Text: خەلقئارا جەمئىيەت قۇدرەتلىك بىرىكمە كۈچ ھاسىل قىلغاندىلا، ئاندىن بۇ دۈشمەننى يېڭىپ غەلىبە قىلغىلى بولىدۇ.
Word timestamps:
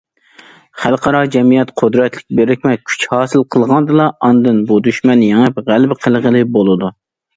خەلقئارا 0.83 1.19
جەمئىيەت 1.35 1.73
قۇدرەتلىك 1.81 2.25
بىرىكمە 2.39 2.73
كۈچ 2.91 3.05
ھاسىل 3.13 3.45
قىلغاندىلا، 3.57 4.09
ئاندىن 4.29 4.63
بۇ 4.73 4.79
دۈشمەننى 4.89 5.29
يېڭىپ 5.33 5.61
غەلىبە 5.69 5.99
قىلغىلى 6.07 6.43
بولىدۇ. 6.57 6.91